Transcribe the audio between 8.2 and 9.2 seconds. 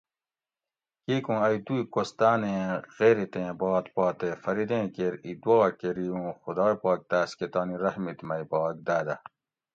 مئ باگ داۤدہ